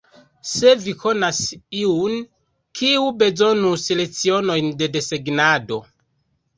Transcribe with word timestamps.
Se 0.51 0.71
vi 0.85 0.95
konas 1.03 1.41
iun, 1.83 2.17
kiu 2.81 3.05
bezonus 3.23 3.87
lecionojn 4.03 4.77
de 4.83 4.93
desegnado. 4.99 5.85